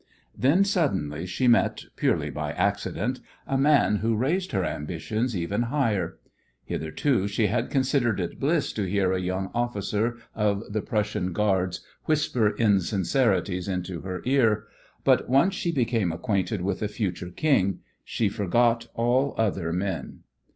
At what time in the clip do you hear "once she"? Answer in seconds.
15.29-15.71